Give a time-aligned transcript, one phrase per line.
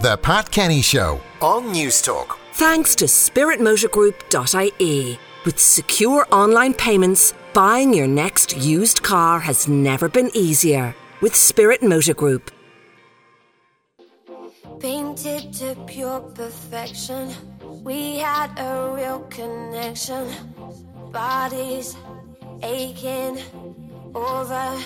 [0.00, 2.36] The Pat Kenny Show on Newstalk.
[2.52, 5.18] Thanks to spiritmotorgroup.ie.
[5.44, 10.94] With secure online payments, buying your next used car has never been easier.
[11.20, 12.52] With Spirit Motor Group.
[14.78, 17.34] Painted to pure perfection.
[17.82, 20.28] We had a real connection.
[21.10, 21.96] Bodies
[22.62, 23.40] aching,
[24.14, 24.84] overtaken.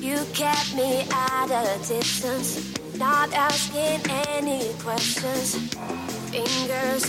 [0.00, 4.00] You kept me at a distance, not asking
[4.34, 5.54] any questions.
[6.30, 7.04] Fingers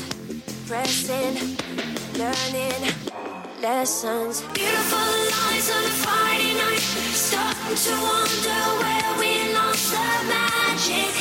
[0.67, 1.57] pressing,
[2.13, 2.93] learning
[3.61, 4.41] lessons.
[4.53, 11.13] Beautiful lines on a Friday night, starting to wonder where we lost the magic.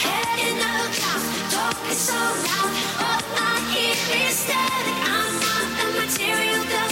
[0.00, 2.72] Head in the clouds, talking so loud,
[3.04, 4.98] all I hear is static.
[5.12, 6.85] I'm not a material dust.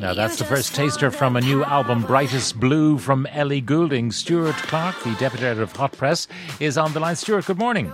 [0.00, 4.12] Now, that's the first taster from a new album, Brightest Blue, from Ellie Goulding.
[4.12, 6.28] Stuart Clark, the deputy editor of Hot Press,
[6.60, 7.16] is on the line.
[7.16, 7.92] Stuart, good morning.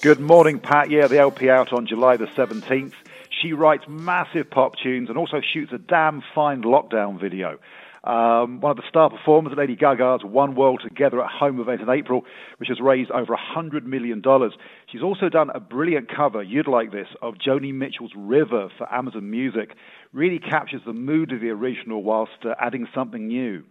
[0.00, 0.90] Good morning, Pat.
[0.90, 2.92] Yeah, the LP out on July the 17th.
[3.30, 7.58] She writes massive pop tunes and also shoots a damn fine lockdown video.
[8.08, 11.82] Um, one of the star performers at Lady Gaga's One World Together at Home event
[11.82, 12.22] in April,
[12.56, 14.22] which has raised over $100 million.
[14.90, 19.30] She's also done a brilliant cover, you'd like this, of Joni Mitchell's River for Amazon
[19.30, 19.74] Music.
[20.14, 23.62] Really captures the mood of the original whilst uh, adding something new.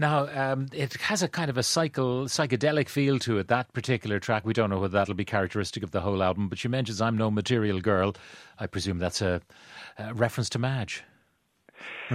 [0.00, 4.18] Now, um, it has a kind of a cycle, psychedelic feel to it, that particular
[4.18, 4.44] track.
[4.44, 7.16] We don't know whether that'll be characteristic of the whole album, but she mentions I'm
[7.16, 8.14] No Material Girl.
[8.58, 9.40] I presume that's a,
[9.98, 11.04] a reference to Madge.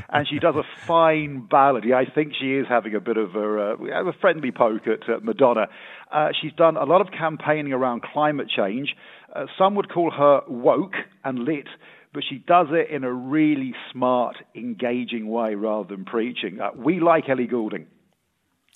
[0.10, 1.86] And she does a fine ballad.
[1.92, 5.20] I think she is having a bit of a, uh, a friendly poke at uh,
[5.22, 5.68] Madonna.
[6.12, 8.96] Uh, she's done a lot of campaigning around climate change.
[9.36, 11.68] Uh, some would call her woke and lit,
[12.14, 16.60] but she does it in a really smart, engaging way rather than preaching.
[16.62, 17.88] Uh, we like Ellie Goulding.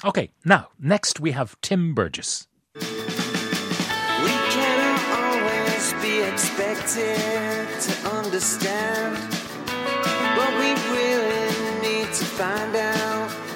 [0.03, 2.47] Okay, now, next we have Tim Burgess.
[2.75, 2.81] We
[4.53, 9.36] cannot always be expected to understand,
[12.25, 13.46] find out.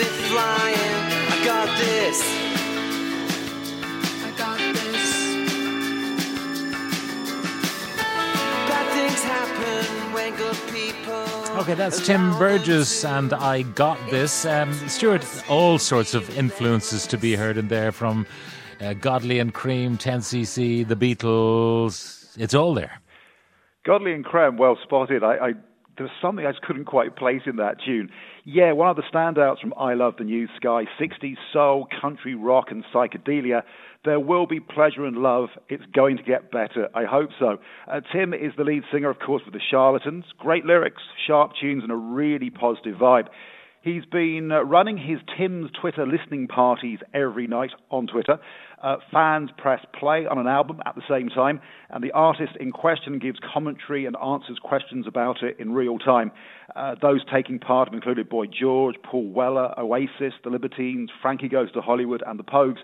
[0.00, 0.76] Day flying.
[1.28, 2.22] I got this.
[4.24, 5.10] I got this.
[8.66, 11.60] Bad things happen when good people.
[11.60, 14.46] Okay, that's Tim Burgess, and I got this.
[14.46, 18.26] Um, Stuart, all sorts of influences to be heard in there from
[18.80, 22.34] uh, Godley and Creme, 10cc, the Beatles.
[22.38, 23.02] It's all there.
[23.84, 25.22] Godley and Creme, well spotted.
[25.22, 25.52] I, I
[26.00, 28.10] there's something I just couldn't quite place in that tune.
[28.52, 32.72] Yeah, one of the standouts from I Love the New Sky, 60s soul, country rock,
[32.72, 33.62] and psychedelia.
[34.04, 35.50] There will be pleasure and love.
[35.68, 36.88] It's going to get better.
[36.92, 37.58] I hope so.
[37.86, 40.24] Uh, Tim is the lead singer, of course, for the Charlatans.
[40.36, 43.28] Great lyrics, sharp tunes, and a really positive vibe.
[43.82, 48.40] He's been uh, running his Tim's Twitter listening parties every night on Twitter.
[48.82, 51.60] Uh, fans press play on an album at the same time,
[51.90, 56.32] and the artist in question gives commentary and answers questions about it in real time.
[56.74, 61.70] Uh, those taking part have included Boy George, Paul Weller, Oasis, The Libertines, Frankie Goes
[61.72, 62.78] to Hollywood, and The Pogues.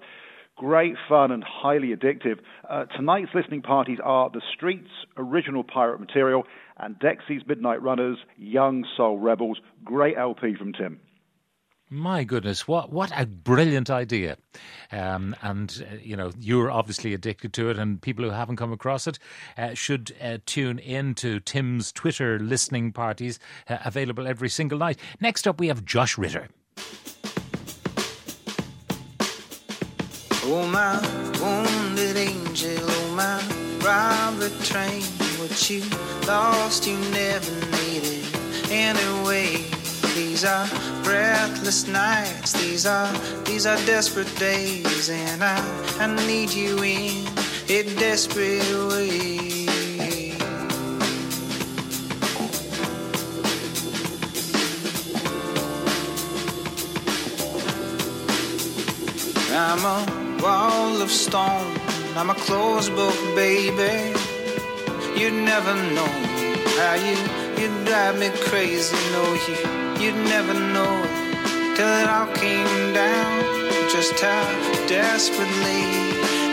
[0.57, 2.39] Great fun and highly addictive.
[2.69, 6.45] Uh, tonight's listening parties are The Streets, original pirate material,
[6.79, 9.61] and Dexy's Midnight Runners, Young Soul Rebels.
[9.85, 10.99] Great LP from Tim.
[11.89, 14.39] My goodness, what what a brilliant idea!
[14.91, 18.73] Um, and uh, you know, you're obviously addicted to it, and people who haven't come
[18.73, 19.21] across it
[19.57, 23.39] uh, should uh, tune in to Tim's Twitter listening parties,
[23.69, 24.99] uh, available every single night.
[25.21, 26.49] Next up, we have Josh Ritter.
[30.49, 31.01] Oh, my
[31.41, 33.57] wounded angel, oh, my
[34.65, 35.03] train.
[35.39, 35.83] What you
[36.27, 38.25] lost, you never needed
[38.71, 39.76] anyway.
[40.17, 40.67] These are
[41.05, 43.13] breathless nights, these are
[43.45, 45.59] these are desperate days, and I
[46.01, 47.27] I need you in
[47.69, 50.39] a desperate way.
[59.53, 61.77] I'm a wall of stone
[62.17, 64.19] I'm a closed book, baby.
[65.15, 66.13] You'd never know
[66.81, 67.17] how you
[67.61, 68.97] you drive me crazy.
[69.13, 70.95] No, you you'd never know
[71.77, 73.91] till it all came down.
[73.91, 74.45] Just how
[74.87, 75.85] desperately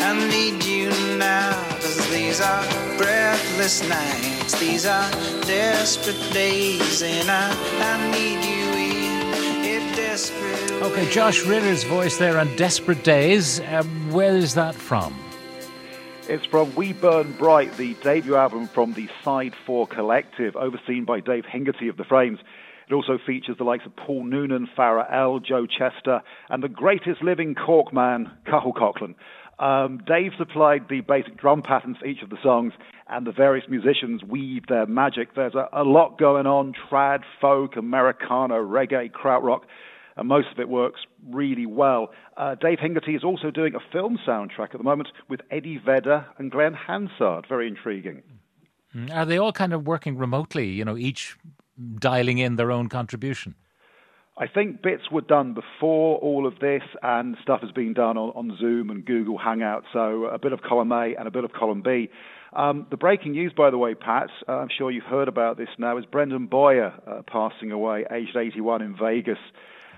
[0.02, 1.54] I need you now.
[1.76, 2.64] Cause these are
[2.98, 5.10] breathless nights, these are
[5.46, 7.50] desperate days, and I
[7.82, 8.54] I need you.
[9.96, 10.72] Desperate.
[10.84, 13.60] Okay, Josh Ritter's voice there on Desperate Days.
[13.62, 15.16] Um, where is that from?
[16.28, 21.20] It's from We Burn Bright, the debut album from the Side 4 Collective, overseen by
[21.20, 22.40] Dave Hingerty of The Frames.
[22.90, 27.22] It also features the likes of Paul Noonan, Farah Elle, Joe Chester, and the greatest
[27.22, 29.16] living cork man, Cathal Coughlan.
[29.60, 32.74] Um, Dave supplied the basic drum patterns for each of the songs,
[33.08, 35.36] and the various musicians weave their magic.
[35.36, 39.62] There's a, a lot going on trad, folk, Americana, reggae, krautrock
[40.16, 42.12] and most of it works really well.
[42.38, 46.26] Uh, Dave Hingerty is also doing a film soundtrack at the moment with Eddie Vedder
[46.38, 47.46] and Glen Hansard.
[47.48, 48.22] Very intriguing.
[48.96, 51.38] Mm, are they all kind of working remotely, you know, each
[52.00, 53.56] dialing in their own contribution?
[54.36, 58.30] I think bits were done before all of this, and stuff has been done on,
[58.30, 59.84] on Zoom and Google Hangout.
[59.94, 62.10] So a bit of column A and a bit of column B.
[62.56, 65.70] Um, the breaking news, by the way, Pat, uh, I'm sure you've heard about this
[65.78, 69.40] now, is Brendan Bowyer uh, passing away, aged 81 in Vegas.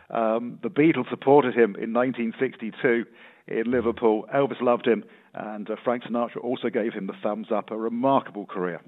[0.09, 3.05] Um, the Beatles supported him in 1962
[3.47, 4.25] in Liverpool.
[4.33, 7.71] Elvis loved him, and uh, Frank Sinatra also gave him the thumbs up.
[7.71, 8.81] A remarkable career.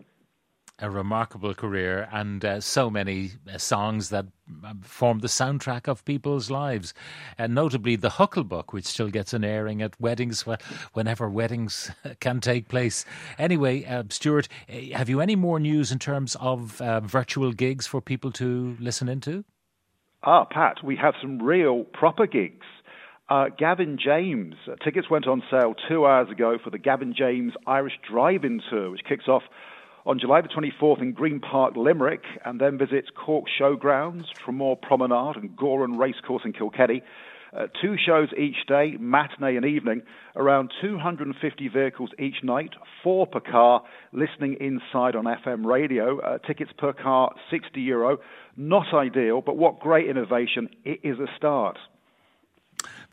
[0.80, 4.28] A remarkable career, and uh, so many uh, songs that
[4.64, 6.94] um, formed the soundtrack of people's lives.
[7.36, 10.46] And notably, the Hucklebuck, which still gets an airing at weddings
[10.94, 11.90] whenever weddings
[12.20, 13.06] can take place.
[13.40, 17.88] Anyway, uh, Stuart, uh, have you any more news in terms of uh, virtual gigs
[17.88, 19.46] for people to listen into?
[20.22, 22.66] Ah, Pat, we have some real proper gigs.
[23.30, 24.56] Uh, Gavin James.
[24.72, 28.92] Uh, tickets went on sale two hours ago for the Gavin James Irish Drive-In Tour,
[28.92, 29.44] which kicks off
[30.08, 35.36] on July the 24th in Green Park, Limerick, and then visits Cork Showgrounds, Tramore Promenade,
[35.36, 37.04] and Gowran Racecourse in Kilkenny.
[37.56, 40.02] Uh, two shows each day, matinee and evening,
[40.38, 42.72] around 250 vehicles each night,
[43.04, 43.84] four per car,
[44.14, 46.22] listening inside on FM radio.
[46.22, 48.18] Uh, tickets per car, 60 euro.
[48.56, 50.70] Not ideal, but what great innovation.
[50.86, 51.78] It is a start.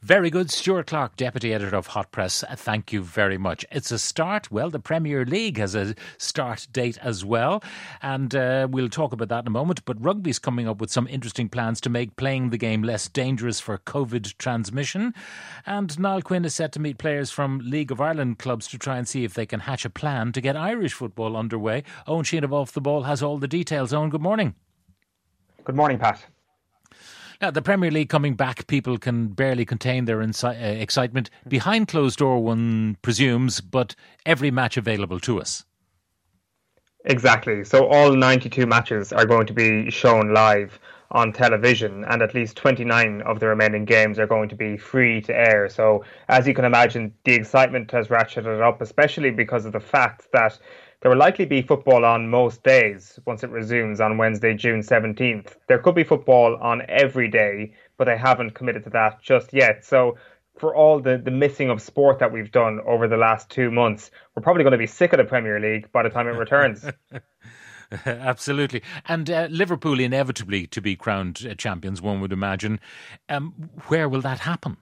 [0.04, 0.50] Very good.
[0.50, 3.64] Stuart Clark, Deputy Editor of Hot Press, thank you very much.
[3.72, 4.52] It's a start.
[4.52, 7.62] Well, the Premier League has a start date as well,
[8.02, 9.82] and uh, we'll talk about that in a moment.
[9.86, 13.60] But rugby's coming up with some interesting plans to make playing the game less dangerous
[13.60, 15.14] for COVID transmission.
[15.64, 18.98] And Niall Quinn is set to meet players from League of Ireland clubs to try
[18.98, 21.82] and see if they can hatch a plan to get Irish football underway.
[22.06, 23.94] Owen Sheehan of Off the Ball has all the details.
[23.94, 24.54] Owen, good morning.
[25.64, 26.22] Good morning, Pat.
[27.44, 31.28] Now, the Premier League coming back, people can barely contain their insi- uh, excitement.
[31.46, 33.94] Behind closed door, one presumes, but
[34.24, 35.66] every match available to us.
[37.04, 37.62] Exactly.
[37.62, 40.80] So all 92 matches are going to be shown live
[41.10, 45.20] on television, and at least 29 of the remaining games are going to be free
[45.20, 45.68] to air.
[45.68, 50.28] So, as you can imagine, the excitement has ratcheted up, especially because of the fact
[50.32, 50.58] that
[51.04, 55.54] there will likely be football on most days once it resumes on Wednesday, June 17th.
[55.68, 59.84] There could be football on every day, but they haven't committed to that just yet.
[59.84, 60.16] So,
[60.56, 64.10] for all the, the missing of sport that we've done over the last two months,
[64.34, 66.86] we're probably going to be sick of the Premier League by the time it returns.
[68.06, 68.82] Absolutely.
[69.06, 72.80] And uh, Liverpool inevitably to be crowned uh, champions, one would imagine.
[73.28, 73.52] Um,
[73.88, 74.78] where will that happen?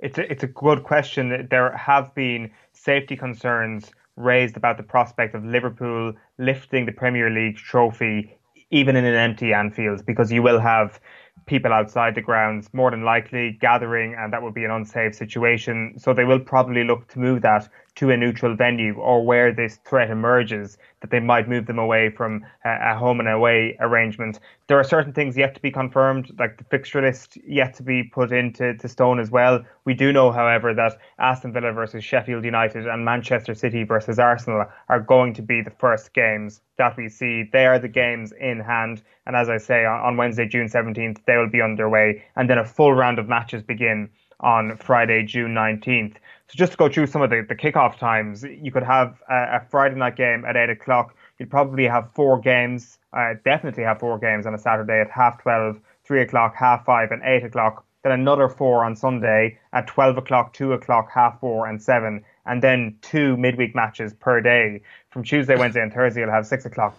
[0.00, 1.48] It's a, it's a good question.
[1.50, 7.56] There have been safety concerns raised about the prospect of Liverpool lifting the Premier League
[7.56, 8.36] trophy
[8.70, 11.00] even in an empty Anfield because you will have
[11.46, 15.94] people outside the grounds more than likely gathering and that would be an unsafe situation.
[15.98, 19.76] So they will probably look to move that to a neutral venue or where this
[19.86, 24.38] threat emerges that they might move them away from a home and away arrangement.
[24.66, 28.02] There are certain things yet to be confirmed, like the fixture list yet to be
[28.02, 29.64] put into to stone as well.
[29.84, 34.66] We do know, however, that Aston Villa versus Sheffield United and Manchester City versus Arsenal
[34.88, 37.44] are going to be the first games that we see.
[37.50, 39.02] They are the games in hand.
[39.26, 42.24] And as I say, on Wednesday, June 17th, they will be underway.
[42.36, 46.14] And then a full round of matches begin on Friday, June 19th.
[46.48, 49.56] So just to go through some of the, the kickoff times, you could have a,
[49.56, 51.14] a Friday night game at 8 o'clock.
[51.38, 55.42] You'd probably have four games, uh, definitely have four games on a Saturday at half
[55.42, 57.84] 12, 3 o'clock, half 5, and 8 o'clock.
[58.02, 62.24] Then another four on Sunday at 12 o'clock, 2 o'clock, half 4, and 7.
[62.46, 64.82] And then two midweek matches per day.
[65.10, 66.94] From Tuesday, Wednesday, and Thursday, you'll have 6 o'clock,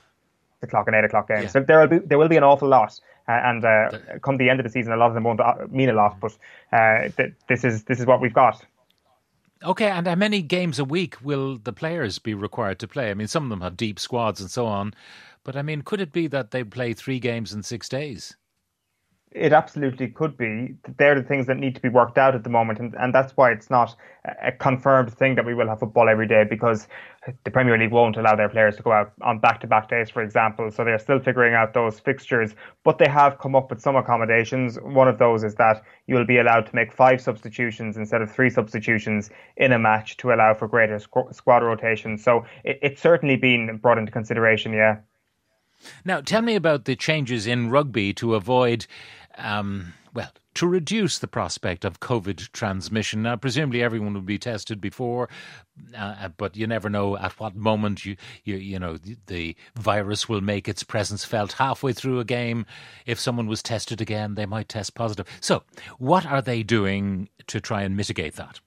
[0.60, 1.44] 6 o'clock, and 8 o'clock games.
[1.44, 1.50] Yeah.
[1.50, 3.00] So there will be there will be an awful lot.
[3.28, 3.90] Uh, and uh,
[4.22, 6.20] come the end of the season, a lot of them won't uh, mean a lot.
[6.20, 6.38] But
[6.72, 8.64] uh, th- this is this is what we've got.
[9.64, 13.10] Okay, and how many games a week will the players be required to play?
[13.10, 14.94] I mean, some of them have deep squads and so on,
[15.44, 18.36] but I mean, could it be that they play three games in six days?
[19.38, 20.76] It absolutely could be.
[20.98, 23.38] They're the things that need to be worked out at the moment, and, and that's
[23.38, 23.96] why it's not
[24.42, 26.88] a confirmed thing that we will have football every day because
[27.44, 30.10] the Premier League won't allow their players to go out on back to back days,
[30.10, 30.72] for example.
[30.72, 34.78] So they're still figuring out those fixtures, but they have come up with some accommodations.
[34.82, 38.32] One of those is that you will be allowed to make five substitutions instead of
[38.32, 42.18] three substitutions in a match to allow for greater squad rotation.
[42.18, 44.98] So it, it's certainly been brought into consideration, yeah.
[46.04, 48.88] Now, tell me about the changes in rugby to avoid
[49.38, 53.22] um, well, to reduce the prospect of COVID transmission.
[53.22, 55.30] Now, presumably everyone will be tested before,
[55.94, 59.56] uh, uh, but you never know at what moment you, you, you know, the, the
[59.76, 62.66] virus will make its presence felt halfway through a game.
[63.06, 65.28] If someone was tested again, they might test positive.
[65.42, 65.64] So,
[66.00, 68.60] what are they doing to try and mitigate that?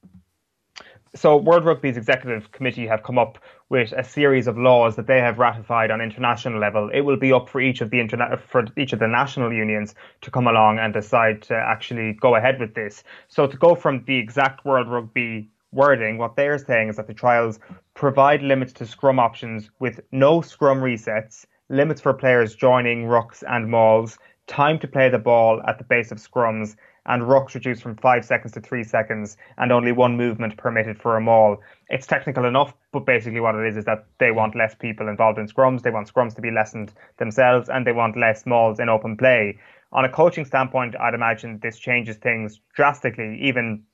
[1.14, 3.38] so World Rugby's executive committee have come up
[3.70, 6.90] with a series of laws that they have ratified on international level.
[6.92, 9.94] It will be up for each of the interna- for each of the national unions
[10.22, 13.04] to come along and decide to actually go ahead with this.
[13.28, 17.14] So to go from the exact World Rugby wording, what they're saying is that the
[17.14, 17.60] trials
[17.94, 23.70] provide limits to scrum options with no scrum resets, limits for players joining rucks and
[23.70, 26.74] mauls, time to play the ball at the base of scrums,
[27.06, 31.16] and rucks reduced from five seconds to three seconds, and only one movement permitted for
[31.16, 31.60] a maul.
[31.88, 35.38] It's technical enough, but basically what it is is that they want less people involved
[35.38, 38.88] in scrums, they want scrums to be lessened themselves, and they want less mauls in
[38.88, 39.58] open play.
[39.92, 43.38] On a coaching standpoint, I'd imagine this changes things drastically.
[43.40, 43.84] Even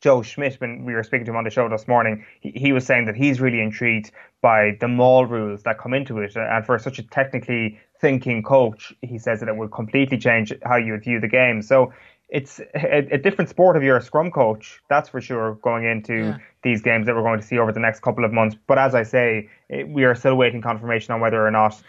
[0.00, 2.72] Joe Schmidt, when we were speaking to him on the show this morning, he, he
[2.72, 4.10] was saying that he's really intrigued
[4.42, 6.36] by the maul rules that come into it.
[6.36, 10.76] And for such a technically thinking coach, he says that it will completely change how
[10.76, 11.62] you view the game.
[11.62, 11.92] So
[12.28, 16.14] it's a, a, different sport if you're a scrum coach, that's for sure, going into
[16.14, 16.38] yeah.
[16.62, 18.56] these games that we're going to see over the next couple of months.
[18.66, 21.80] But as I say, it, we are still waiting confirmation on whether or not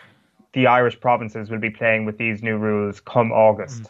[0.54, 3.84] the Irish provinces will be playing with these new rules come August.
[3.84, 3.90] Mm.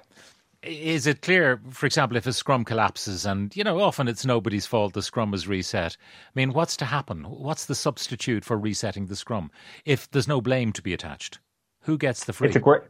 [0.64, 4.66] Is it clear, for example, if a scrum collapses and, you know, often it's nobody's
[4.66, 5.96] fault the scrum is reset?
[6.00, 7.24] I mean, what's to happen?
[7.24, 9.52] What's the substitute for resetting the scrum
[9.86, 11.40] if there's no blame to be attached?
[11.82, 12.48] Who gets the free?
[12.48, 12.82] It's a great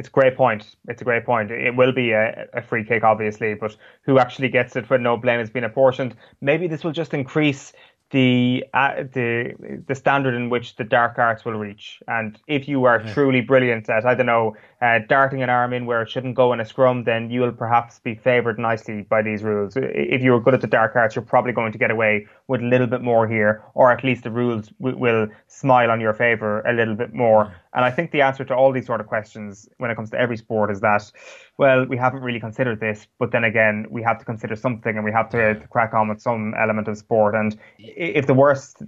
[0.00, 0.76] it's a great point.
[0.88, 1.50] It's a great point.
[1.50, 5.18] It will be a, a free kick, obviously, but who actually gets it when no
[5.18, 6.16] blame has been apportioned?
[6.40, 7.74] Maybe this will just increase
[8.10, 12.02] the uh, the the standard in which the dark arts will reach.
[12.08, 13.12] And if you are yeah.
[13.12, 16.54] truly brilliant at I don't know uh, darting an arm in where it shouldn't go
[16.54, 19.74] in a scrum, then you will perhaps be favoured nicely by these rules.
[19.76, 22.60] If you are good at the dark arts, you're probably going to get away with
[22.62, 26.12] a little bit more here, or at least the rules w- will smile on your
[26.12, 27.54] favour a little bit more.
[27.74, 30.18] And I think the answer to all these sort of questions when it comes to
[30.18, 31.12] every sport is that,
[31.58, 35.04] well, we haven't really considered this, but then again, we have to consider something and
[35.04, 37.36] we have to, to crack on with some element of sport.
[37.36, 38.82] And if the worst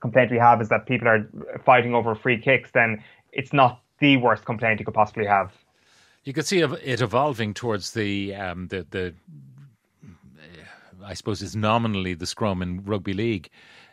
[0.00, 1.26] complaint we have is that people are
[1.64, 5.54] fighting over free kicks, then it's not the worst complaint you could possibly have.
[6.24, 9.14] You could see it evolving towards the um, the the.
[11.06, 13.48] I suppose is nominally the scrum in rugby league.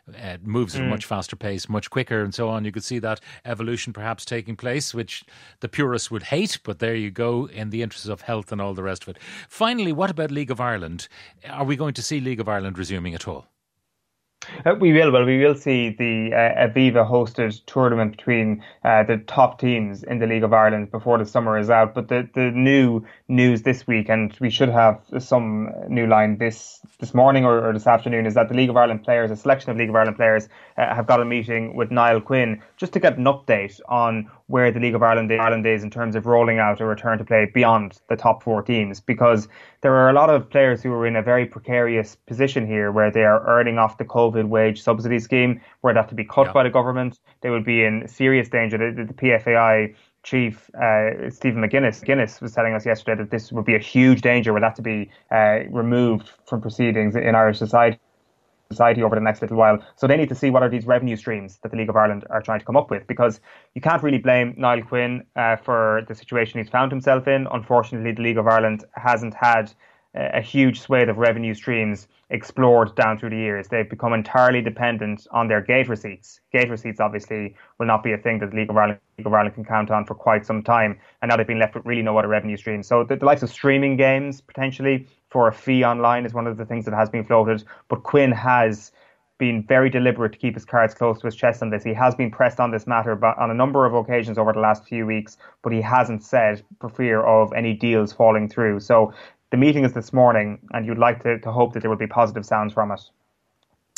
[0.08, 0.89] It moves at a mm.
[0.89, 2.65] much faster pace, much quicker, and so on.
[2.65, 5.24] You could see that evolution perhaps taking place, which
[5.62, 8.74] the purists would hate, but there you go, in the interest of health and all
[8.74, 9.20] the rest of it.
[9.48, 11.08] Finally, what about League of Ireland?
[11.50, 13.48] Are we going to see League of Ireland resuming at all?
[14.66, 15.12] Uh, we will.
[15.12, 20.20] Well, we will see the uh, Aviva hosted tournament between uh, the top teams in
[20.20, 21.94] the League of Ireland before the summer is out.
[21.94, 26.80] But the, the new news this week, and we should have some new line this
[27.00, 29.72] this morning or, or this afternoon, is that the League of Ireland players, a selection
[29.72, 33.00] of League of Ireland players, uh, have got a meeting with Niall Quinn just to
[33.00, 36.60] get an update on where the League of Ireland, Ireland is in terms of rolling
[36.60, 39.48] out a return to play beyond the top four teams, because
[39.82, 43.10] there are a lot of players who are in a very precarious position here, where
[43.10, 46.48] they are earning off the COVID wage subsidy scheme, where they have to be cut
[46.48, 46.54] yeah.
[46.54, 47.20] by the government.
[47.42, 48.78] They would be in serious danger.
[48.78, 53.66] The, the PFAI chief uh, Stephen McGuinness Guinness was telling us yesterday that this would
[53.66, 58.00] be a huge danger, would have to be uh, removed from proceedings in Irish society
[58.74, 59.78] society over the next little while.
[59.96, 62.25] So they need to see what are these revenue streams that the League of Ireland
[62.30, 63.40] are trying to come up with because
[63.75, 67.48] you can't really blame Niall Quinn uh, for the situation he's found himself in.
[67.52, 69.72] Unfortunately, the League of Ireland hasn't had
[70.15, 73.67] a huge swathe of revenue streams explored down through the years.
[73.67, 76.39] They've become entirely dependent on their gate receipts.
[76.51, 79.34] Gate receipts obviously will not be a thing that the League of Ireland, League of
[79.34, 82.03] Ireland can count on for quite some time, and now they've been left with really
[82.03, 82.88] no other revenue streams.
[82.88, 86.58] So the, the likes of streaming games potentially for a fee online is one of
[86.58, 87.63] the things that has been floated.
[87.88, 88.91] But Quinn has
[89.39, 91.84] been very deliberate to keep his cards close to his chest on this.
[91.84, 94.60] He has been pressed on this matter but on a number of occasions over the
[94.60, 98.79] last few weeks, but he hasn't said for fear of any deals falling through.
[98.79, 99.12] So
[99.53, 102.07] the meeting is this morning, and you'd like to, to hope that there will be
[102.07, 103.01] positive sounds from it.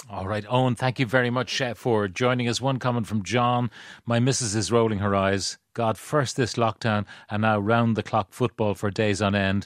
[0.09, 2.59] All right, Owen, thank you very much uh, for joining us.
[2.59, 3.71] One comment from John.
[4.05, 5.57] My missus is rolling her eyes.
[5.73, 9.65] God, first this lockdown and now round the clock football for days on end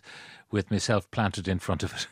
[0.52, 2.08] with myself planted in front of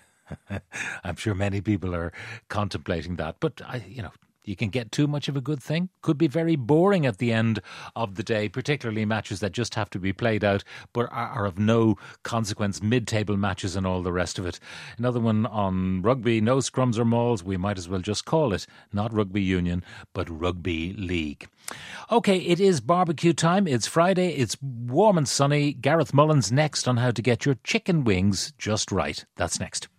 [0.50, 0.62] it.
[1.03, 2.12] I'm sure many people are
[2.50, 3.36] contemplating that.
[3.39, 4.12] But, I, you know,
[4.48, 5.89] you can get too much of a good thing.
[6.01, 7.60] Could be very boring at the end
[7.96, 10.63] of the day, particularly matches that just have to be played out
[10.94, 14.60] but are, of no consequence, mid table matches and all the rest of it.
[14.98, 17.44] Another one on rugby no scrums or mauls.
[17.44, 21.48] We might as well just call it not rugby union, but rugby league.
[22.10, 23.68] Okay, it is barbecue time.
[23.68, 24.30] It's Friday.
[24.30, 25.74] It's warm and sunny.
[25.74, 29.25] Gareth Mullins next on how to get your chicken wings just right.
[29.36, 29.89] That's next.